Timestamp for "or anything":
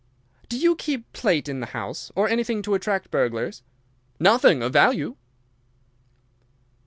2.15-2.63